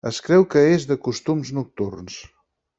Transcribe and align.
Es 0.09 0.19
creu 0.27 0.45
que 0.53 0.63
és 0.77 0.87
de 0.93 0.97
costums 1.09 1.53
nocturns. 1.61 2.19